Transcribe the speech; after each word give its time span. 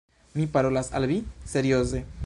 Mi 0.33 0.47
parolas 0.55 0.89
al 1.01 1.07
vi 1.13 1.19
serioze. 1.53 2.05